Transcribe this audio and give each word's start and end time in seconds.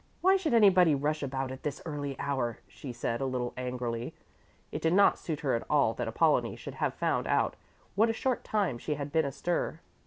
"Why 0.21 0.35
should 0.35 0.55
anybody 0.55 0.95
rush 0.95 1.21
about 1.21 1.51
at 1.51 1.61
this 1.61 1.79
early 1.85 2.17
hour," 2.19 2.57
she 2.67 2.91
said 2.91 3.21
a 3.21 3.27
little 3.27 3.53
angrily. 3.55 4.15
It 4.71 4.81
did 4.81 4.93
not 4.93 5.19
suit 5.19 5.41
her 5.41 5.53
at 5.53 5.61
all 5.69 5.93
that 5.93 6.07
Apollonie 6.07 6.55
should 6.55 6.73
have 6.81 6.95
found 6.95 7.27
out 7.27 7.55
what 7.93 8.09
a 8.09 8.13
short 8.13 8.43
time 8.43 8.79
she 8.79 8.95
had 8.95 9.11
been 9.11 9.25
astir. 9.25 9.79